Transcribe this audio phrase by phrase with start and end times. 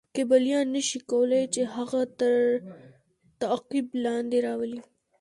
[0.15, 2.33] کیبلیان نه شي کولای چې هغه تر
[3.41, 4.81] تعقیب لاندې راولي.